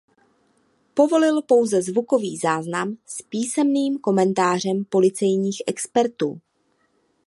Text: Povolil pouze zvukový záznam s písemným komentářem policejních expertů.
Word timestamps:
Povolil 0.93 1.41
pouze 1.41 1.81
zvukový 1.81 2.37
záznam 2.37 2.95
s 3.05 3.21
písemným 3.21 3.99
komentářem 3.99 4.85
policejních 4.85 5.61
expertů. 5.67 6.41